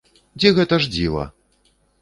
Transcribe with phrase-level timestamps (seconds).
[0.43, 1.23] Ці гэта ж дзіва?!